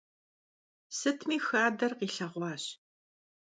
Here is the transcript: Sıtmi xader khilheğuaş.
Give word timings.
Sıtmi 0.97 1.37
xader 1.47 1.91
khilheğuaş. 1.99 2.63